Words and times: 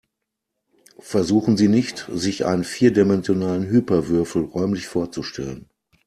Versuchen 0.97 1.57
Sie 1.57 1.67
nicht, 1.67 2.09
sich 2.11 2.47
einen 2.47 2.63
vierdimensionalen 2.63 3.67
Hyperwürfel 3.67 4.45
räumlich 4.45 4.87
vorzustellen. 4.87 5.69